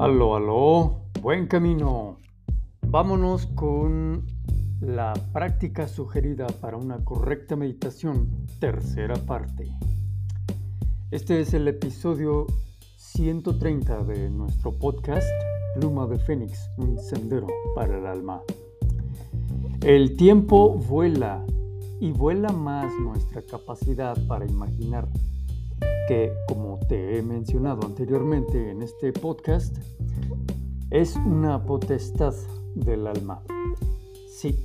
[0.00, 2.18] Aló, aló, buen camino.
[2.86, 4.24] Vámonos con
[4.80, 9.76] la práctica sugerida para una correcta meditación, tercera parte.
[11.10, 12.46] Este es el episodio
[12.96, 15.28] 130 de nuestro podcast
[15.74, 18.40] Pluma de Fénix, un sendero para el alma.
[19.84, 21.44] El tiempo vuela
[21.98, 25.08] y vuela más nuestra capacidad para imaginar
[26.08, 29.76] que, como te he mencionado anteriormente en este podcast,
[30.90, 32.32] es una potestad
[32.74, 33.42] del alma.
[34.30, 34.56] Sí,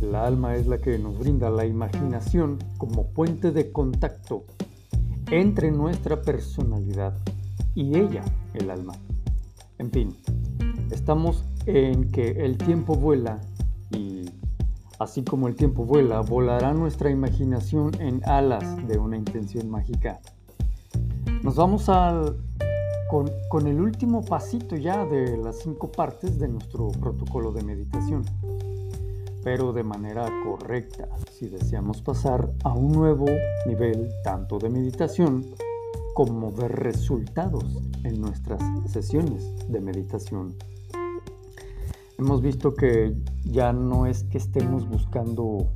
[0.00, 4.44] el alma es la que nos brinda la imaginación como puente de contacto
[5.32, 7.18] entre nuestra personalidad
[7.74, 8.22] y ella,
[8.54, 8.94] el alma.
[9.78, 10.16] En fin,
[10.92, 13.40] estamos en que el tiempo vuela
[13.90, 14.30] y
[15.00, 20.20] así como el tiempo vuela, volará nuestra imaginación en alas de una intención mágica.
[21.46, 22.38] Nos vamos al,
[23.08, 28.24] con, el último pasito ya de las cinco partes de nuestro protocolo de meditación,
[29.44, 33.26] pero de manera correcta si deseamos pasar a un nuevo
[33.64, 35.46] nivel tanto de meditación
[36.14, 40.56] como de resultados en nuestras sesiones de meditación.
[42.18, 45.68] Hemos visto que ya no es que estemos buscando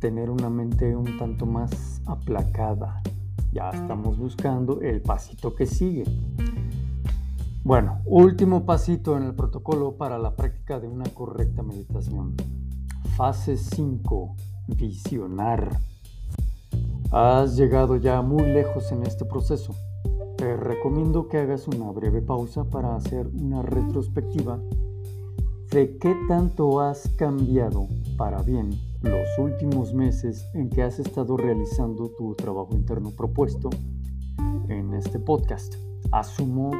[0.00, 3.00] tener una mente un tanto más aplacada,
[3.52, 6.04] ya estamos buscando el pasito que sigue.
[7.64, 12.34] Bueno, último pasito en el protocolo para la práctica de una correcta meditación.
[13.16, 14.36] Fase 5.
[14.68, 15.78] Visionar.
[17.10, 19.74] Has llegado ya muy lejos en este proceso.
[20.36, 24.58] Te recomiendo que hagas una breve pausa para hacer una retrospectiva
[25.70, 27.88] de qué tanto has cambiado
[28.18, 33.70] para bien los últimos meses en que has estado realizando tu trabajo interno propuesto
[34.68, 35.76] en este podcast.
[36.10, 36.72] Asumo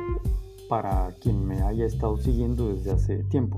[0.68, 3.56] para quien me haya estado siguiendo desde hace tiempo.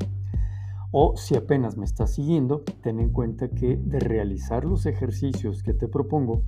[0.93, 5.73] O si apenas me estás siguiendo, ten en cuenta que de realizar los ejercicios que
[5.73, 6.43] te propongo,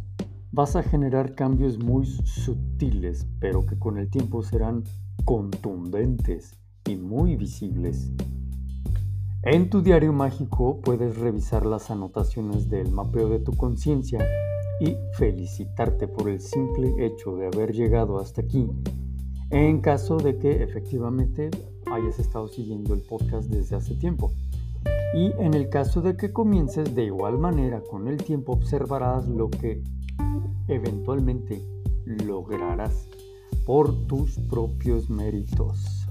[0.51, 4.85] vas a generar cambios muy sutiles, pero que con el tiempo serán
[5.25, 8.13] contundentes y muy visibles.
[9.45, 14.25] En tu diario mágico puedes revisar las anotaciones del mapeo de tu conciencia
[14.81, 18.71] y felicitarte por el simple hecho de haber llegado hasta aquí,
[19.51, 21.51] en caso de que efectivamente
[21.91, 24.31] hayas estado siguiendo el podcast desde hace tiempo.
[25.13, 29.51] Y en el caso de que comiences de igual manera con el tiempo observarás lo
[29.51, 29.83] que
[30.69, 31.61] eventualmente
[32.07, 33.09] lograrás
[33.67, 36.07] por tus propios méritos.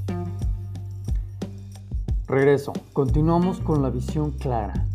[2.31, 2.71] Regreso.
[2.93, 4.87] Continuamos con la visión clara.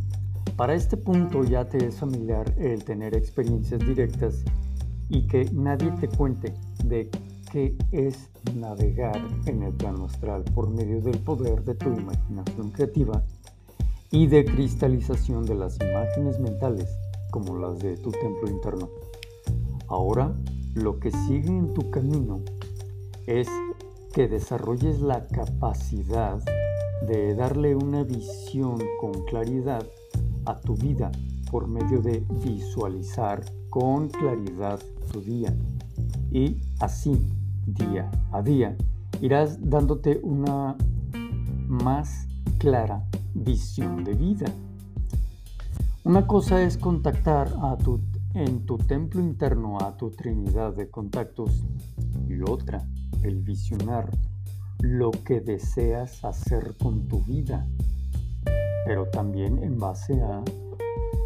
[0.56, 4.42] Para este punto ya te es familiar el tener experiencias directas
[5.10, 7.10] y que nadie te cuente de
[7.52, 13.22] qué es navegar en el plano astral por medio del poder de tu imaginación creativa
[14.10, 16.88] y de cristalización de las imágenes mentales
[17.30, 18.88] como las de tu templo interno.
[19.88, 20.34] Ahora,
[20.72, 22.40] lo que sigue en tu camino
[23.26, 23.46] es
[24.14, 26.40] que desarrolles la capacidad
[27.02, 29.86] de darle una visión con claridad
[30.44, 31.10] a tu vida
[31.50, 34.80] por medio de visualizar con claridad
[35.12, 35.54] tu día.
[36.30, 37.26] Y así,
[37.66, 38.76] día a día,
[39.20, 40.76] irás dándote una
[41.68, 42.26] más
[42.58, 44.46] clara visión de vida.
[46.04, 48.00] Una cosa es contactar a tu,
[48.34, 51.64] en tu templo interno a tu trinidad de contactos
[52.28, 52.86] y otra,
[53.22, 54.10] el visionar
[54.80, 57.66] lo que deseas hacer con tu vida,
[58.84, 60.42] pero también en base a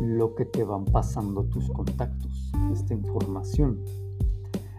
[0.01, 3.85] lo que te van pasando tus contactos, esta información.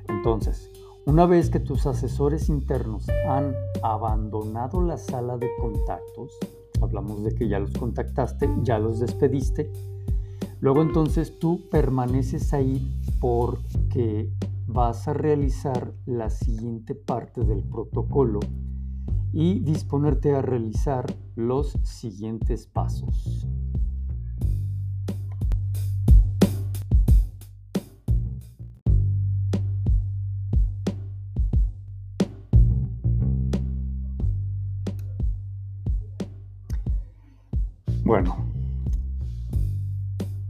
[0.10, 0.72] Entonces,
[1.06, 6.38] una vez que tus asesores internos han abandonado la sala de contactos,
[6.82, 9.72] hablamos de que ya los contactaste, ya los despediste,
[10.60, 14.32] luego entonces tú permaneces ahí porque
[14.74, 18.40] vas a realizar la siguiente parte del protocolo
[19.34, 23.48] y disponerte a realizar los siguientes pasos.
[38.04, 38.36] Bueno,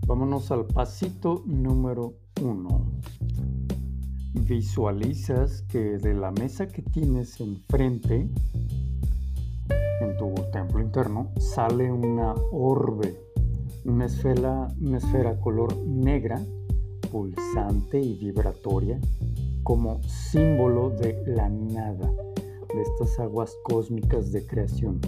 [0.07, 2.90] vámonos al pasito número uno
[4.33, 8.30] visualizas que de la mesa que tienes enfrente,
[10.01, 13.18] en tu templo interno, sale una orbe,
[13.86, 16.42] una esfera, esfera color negra,
[17.12, 19.00] pulsante y vibratoria,
[19.63, 22.12] como símbolo de la nada,
[22.74, 25.00] de estas aguas cósmicas de creación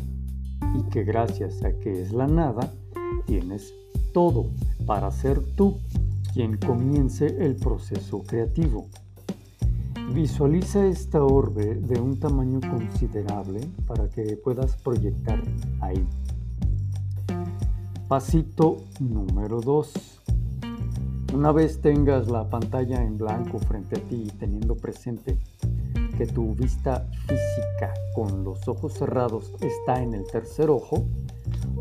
[0.77, 2.73] y que gracias a que es la nada,
[3.25, 3.73] tienes
[4.13, 4.51] todo
[4.85, 5.79] para ser tú
[6.33, 8.87] quien comience el proceso creativo.
[10.13, 15.41] Visualiza esta orbe de un tamaño considerable para que puedas proyectar
[15.81, 16.07] ahí.
[18.07, 19.91] Pasito número 2.
[21.33, 25.39] Una vez tengas la pantalla en blanco frente a ti y teniendo presente
[26.15, 31.07] que tu vista física con los ojos cerrados está en el tercer ojo,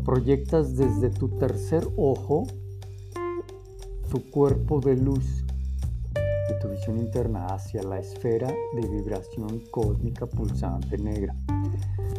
[0.03, 2.47] proyectas desde tu tercer ojo
[4.09, 5.42] tu cuerpo de luz
[6.47, 11.35] de tu visión interna hacia la esfera de vibración cósmica pulsante negra.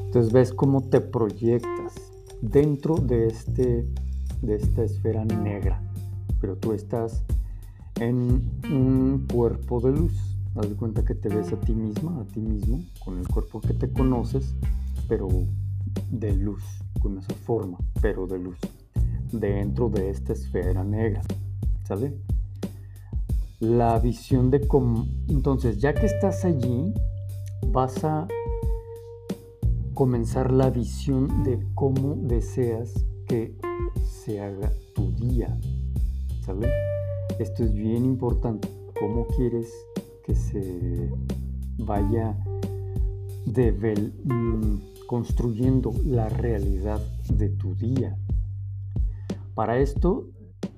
[0.07, 1.95] Entonces ves cómo te proyectas
[2.41, 3.87] dentro de, este,
[4.43, 5.83] de esta esfera negra,
[6.41, 7.23] pero tú estás
[8.01, 10.39] en un cuerpo de luz.
[10.57, 13.61] Haz de cuenta que te ves a ti misma, a ti mismo, con el cuerpo
[13.61, 14.55] que te conoces,
[15.09, 15.29] pero
[16.11, 16.63] de luz,
[17.01, 18.59] con esa forma, pero de luz,
[19.33, 21.23] dentro de esta esfera negra.
[21.85, 22.15] ¿sale?
[23.65, 25.07] La visión de cómo...
[25.27, 26.93] Entonces, ya que estás allí,
[27.69, 28.29] vas a
[29.95, 32.93] comenzar la visión de cómo deseas
[33.27, 33.57] que
[34.07, 35.59] se haga tu día,
[36.45, 36.69] ¿sale?
[37.39, 38.69] Esto es bien importante.
[39.01, 39.73] ¿Cómo quieres
[40.27, 41.11] que se
[41.79, 42.37] vaya
[43.47, 47.01] mm, construyendo la realidad
[47.31, 48.19] de tu día?
[49.55, 50.29] Para esto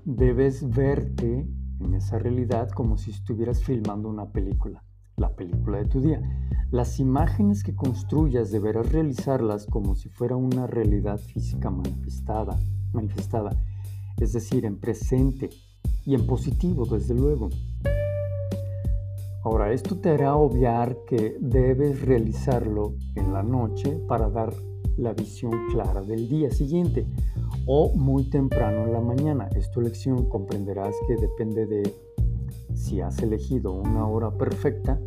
[0.05, 1.49] debes verte
[1.81, 4.84] en esa realidad como si estuvieras filmando una película,
[5.17, 6.20] la película de tu día.
[6.70, 12.58] Las imágenes que construyas deberás realizarlas como si fuera una realidad física manifestada,
[12.93, 13.50] manifestada,
[14.19, 15.50] es decir, en presente
[16.05, 17.50] y en positivo, desde luego.
[19.44, 24.52] Ahora, esto te hará obviar que debes realizarlo en la noche para dar
[24.96, 27.06] la visión clara del día siguiente
[27.67, 29.49] o muy temprano en la mañana.
[29.55, 31.95] Esta elección comprenderás que depende de
[32.75, 34.99] si has elegido una hora perfecta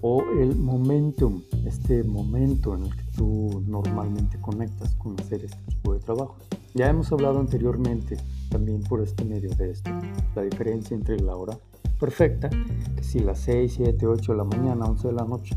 [0.00, 5.94] o el momentum, este momento en el que tú normalmente conectas con hacer este tipo
[5.94, 6.36] de trabajos.
[6.74, 8.16] Ya hemos hablado anteriormente
[8.50, 9.90] también por este medio de esto,
[10.34, 11.58] la diferencia entre la hora
[11.98, 15.56] perfecta, que si las 6, 7, 8 de la mañana, 11 de la noche,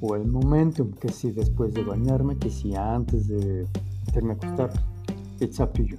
[0.00, 3.66] o el momentum, que si después de bañarme, que si antes de
[4.06, 4.72] meterme a acostar
[5.38, 5.98] To you.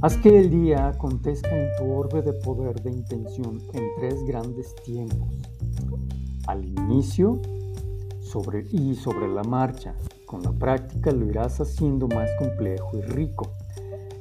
[0.00, 4.76] Haz que el día acontezca en tu orbe de poder de intención en tres grandes
[4.84, 5.28] tiempos.
[6.46, 7.42] Al inicio
[8.20, 9.96] sobre, y sobre la marcha.
[10.24, 13.50] Con la práctica lo irás haciendo más complejo y rico.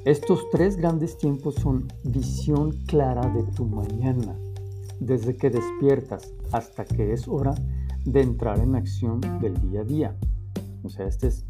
[0.03, 4.35] Estos tres grandes tiempos son visión clara de tu mañana,
[4.99, 7.53] desde que despiertas hasta que es hora
[8.03, 10.15] de entrar en acción del día a día.
[10.83, 11.45] O sea, este es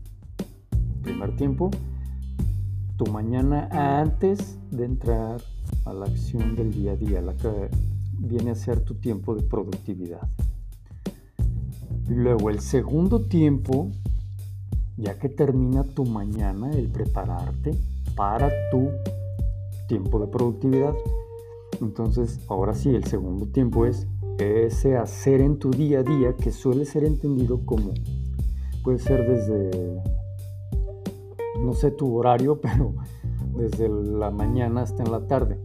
[1.02, 1.72] primer tiempo,
[2.98, 5.40] tu mañana antes de entrar
[5.86, 7.70] a la acción del día a día, la que
[8.18, 10.28] viene a ser tu tiempo de productividad.
[12.08, 13.92] Luego el segundo tiempo,
[14.98, 17.76] ya que termina tu mañana, el prepararte
[18.16, 18.90] para tu
[19.88, 20.96] tiempo de productividad.
[21.80, 24.08] Entonces, ahora sí, el segundo tiempo es
[24.40, 27.94] ese hacer en tu día a día que suele ser entendido como,
[28.84, 30.02] puede ser desde
[31.64, 32.94] no sé tu horario, pero
[33.56, 35.60] desde la mañana hasta en la tarde.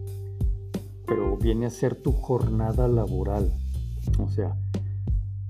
[1.06, 3.52] Pero viene a ser tu jornada laboral.
[4.18, 4.56] O sea,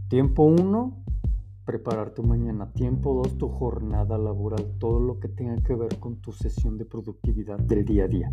[0.08, 1.04] tiempo uno,
[1.64, 2.72] preparar tu mañana.
[2.72, 4.72] Tiempo dos, tu jornada laboral.
[4.78, 8.32] Todo lo que tenga que ver con tu sesión de productividad del día a día.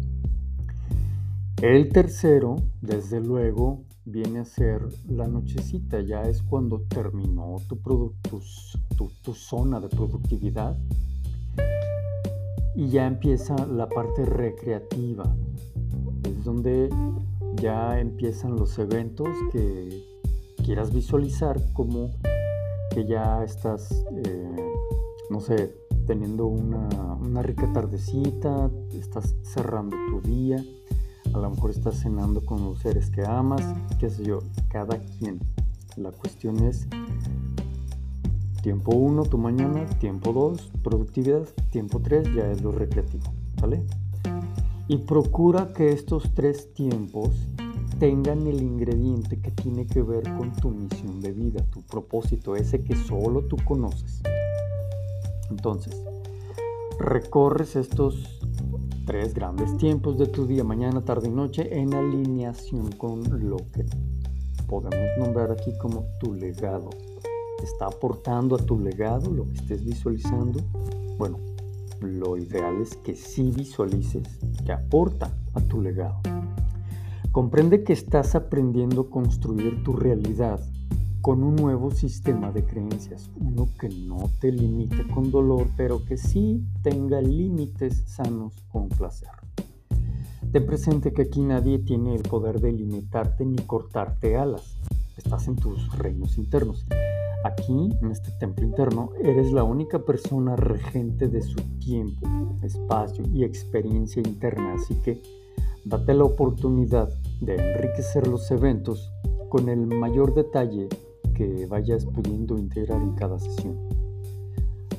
[1.61, 6.01] El tercero, desde luego, viene a ser la nochecita.
[6.01, 10.77] Ya es cuando terminó tu, zona de productividad
[12.79, 15.35] y ya empieza la parte recreativa.
[16.23, 16.89] Es donde
[17.55, 20.01] ya empiezan los eventos que
[20.63, 22.11] quieras visualizar como
[22.91, 24.71] que ya estás, eh,
[25.29, 25.75] no sé,
[26.07, 30.63] teniendo una, una, rica tardecita, estás cerrando tu día,
[31.33, 33.61] a lo mejor estás cenando con los seres que amas,
[33.99, 35.39] qué sé yo, cada quien.
[35.97, 36.87] La cuestión es
[38.61, 39.85] Tiempo 1, tu mañana.
[39.99, 41.47] Tiempo 2, productividad.
[41.71, 43.31] Tiempo 3, ya es lo recreativo.
[43.61, 43.83] ¿Vale?
[44.89, 47.29] Y procura que estos tres tiempos
[47.99, 52.83] tengan el ingrediente que tiene que ver con tu misión de vida, tu propósito, ese
[52.83, 54.21] que solo tú conoces.
[55.49, 56.01] Entonces,
[56.99, 58.39] recorres estos
[59.05, 63.85] tres grandes tiempos de tu día, mañana, tarde y noche, en alineación con lo que
[64.67, 66.89] podemos nombrar aquí como tu legado
[67.63, 70.61] ¿Está aportando a tu legado lo que estés visualizando?
[71.17, 71.39] Bueno,
[72.01, 74.23] lo ideal es que sí visualices
[74.65, 76.19] que aporta a tu legado.
[77.31, 80.61] Comprende que estás aprendiendo a construir tu realidad
[81.21, 86.17] con un nuevo sistema de creencias, uno que no te limite con dolor, pero que
[86.17, 89.29] sí tenga límites sanos con placer.
[90.51, 94.79] Ten presente que aquí nadie tiene el poder de limitarte ni cortarte alas.
[95.17, 96.85] Estás en tus reinos internos.
[97.43, 102.27] Aquí, en este templo interno, eres la única persona regente de su tiempo,
[102.61, 105.21] espacio y experiencia interna, así que
[105.85, 109.11] date la oportunidad de enriquecer los eventos
[109.47, 110.89] con el mayor detalle
[111.33, 113.77] que vayas pudiendo integrar en cada sesión.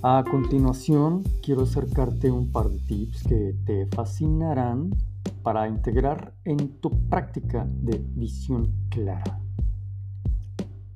[0.03, 4.97] A continuación, quiero acercarte un par de tips que te fascinarán
[5.43, 9.41] para integrar en tu práctica de visión clara.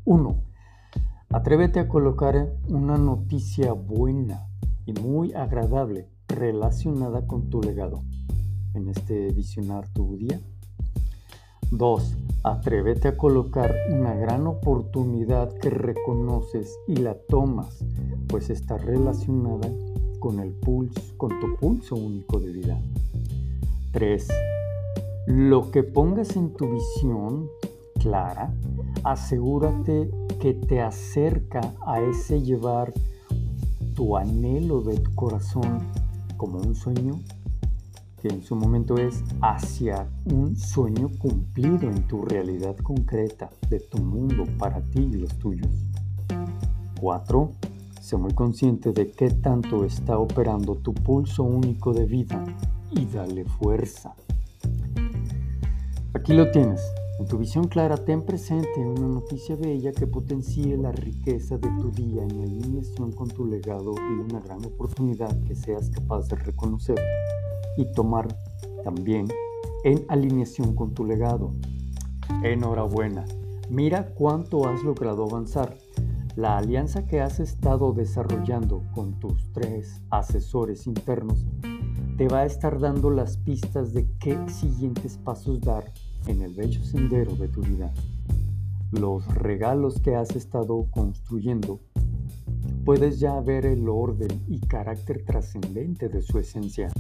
[0.07, 0.54] 1.
[1.35, 4.47] Atrévete a colocar una noticia buena
[4.87, 8.05] y muy agradable relacionada con tu legado
[8.73, 10.41] en este visionar tu día.
[11.73, 12.17] 2.
[12.45, 17.85] Atrévete a colocar una gran oportunidad que reconoces y la tomas,
[18.29, 19.69] pues está relacionada
[20.21, 22.81] con el pulso, con tu pulso único de vida.
[23.91, 24.29] 3.
[25.27, 27.49] Lo que pongas en tu visión
[27.99, 28.55] clara,
[29.03, 30.13] asegúrate
[30.45, 32.93] que te acerca a ese llevar
[33.95, 35.79] tu anhelo de tu corazón
[36.37, 37.19] como un sueño
[38.21, 43.97] que en su momento es hacia un sueño cumplido en tu realidad concreta de tu
[44.03, 45.71] mundo para ti y los tuyos.
[47.01, 47.51] 4.
[48.03, 52.45] Sé muy consciente de qué tanto está operando tu pulso único de vida
[52.91, 54.15] y dale fuerza.
[56.13, 56.83] Aquí lo tienes.
[57.21, 61.93] En tu visión clara, ten presente una noticia bella que potencie la riqueza de tu
[61.93, 67.01] día en alineación con tu legado y una gran oportunidad que seas capaz de reconocer
[67.77, 68.37] y tomar
[68.83, 69.29] también
[69.85, 71.55] en alineación con tu legado.
[72.43, 73.25] Enhorabuena,
[73.71, 75.79] mira cuánto has logrado avanzar.
[76.35, 81.47] La alianza que has estado desarrollando con tus tres asesores internos
[82.17, 85.93] te va a estar dando las pistas de qué siguientes pasos dar
[86.27, 87.93] en el bello sendero de tu vida.
[88.91, 91.81] Los regalos que has estado construyendo,
[92.85, 96.91] puedes ya ver el orden y carácter trascendente de su esencia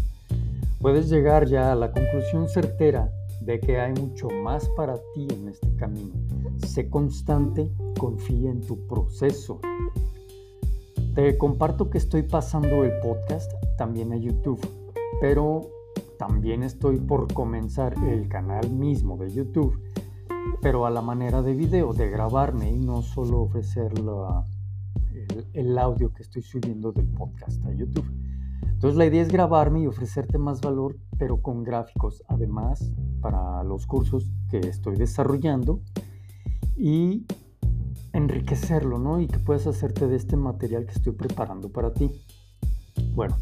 [0.84, 5.48] puedes llegar ya a la conclusión certera de que hay mucho más para ti en
[5.48, 6.12] este camino.
[6.58, 9.60] Sé constante, confía en tu proceso.
[11.14, 14.60] Te comparto que estoy pasando el podcast también a YouTube,
[15.22, 15.70] pero
[16.18, 19.80] también estoy por comenzar el canal mismo de YouTube,
[20.60, 26.12] pero a la manera de video, de grabarme y no solo ofrecer el, el audio
[26.12, 28.10] que estoy subiendo del podcast a YouTube.
[28.62, 33.86] Entonces la idea es grabarme y ofrecerte más valor, pero con gráficos, además para los
[33.86, 35.80] cursos que estoy desarrollando
[36.76, 37.24] y
[38.12, 39.20] enriquecerlo, ¿no?
[39.20, 42.10] Y que puedas hacerte de este material que estoy preparando para ti.
[43.14, 43.36] Bueno,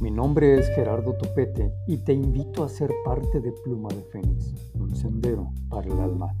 [0.00, 4.54] mi nombre es Gerardo Topete y te invito a ser parte de Pluma de Fénix,
[4.74, 6.36] un sendero para el alma.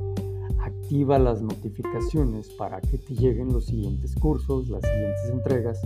[0.60, 5.80] Activa las notificaciones para que te lleguen los siguientes cursos, las siguientes entregas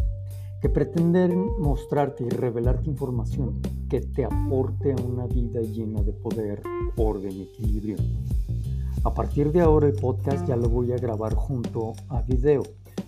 [0.61, 6.63] que pretenden mostrarte y revelarte información que te aporte a una vida llena de poder,
[6.97, 7.97] orden y equilibrio.
[9.05, 12.63] A partir de ahora el podcast ya lo voy a grabar junto a video,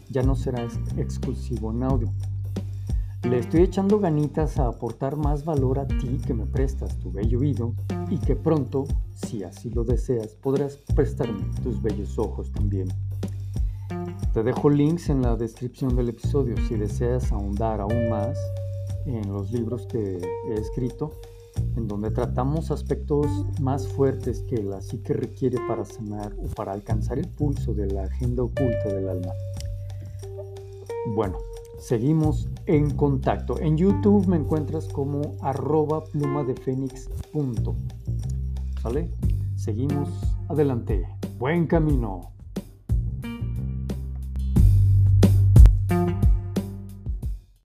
[0.09, 0.67] ya no será
[0.97, 2.09] exclusivo en audio.
[3.25, 7.39] Le estoy echando ganitas a aportar más valor a ti que me prestas tu bello
[7.39, 7.73] oído
[8.11, 12.89] y que pronto, si así lo deseas, podrás prestarme tus bellos ojos también.
[14.35, 18.39] Te dejo links en la descripción del episodio si deseas ahondar aún más
[19.07, 21.13] en los libros que he escrito,
[21.77, 23.27] en donde tratamos aspectos
[23.59, 28.03] más fuertes que la psique requiere para sanar o para alcanzar el pulso de la
[28.03, 29.33] agenda oculta del alma.
[31.15, 31.39] Bueno,
[31.79, 33.59] seguimos en contacto.
[33.61, 37.09] En YouTube me encuentras como arroba pluma de fénix.
[38.83, 39.11] ¿Vale?
[39.57, 40.09] Seguimos
[40.49, 41.07] adelante.
[41.39, 42.34] Buen camino.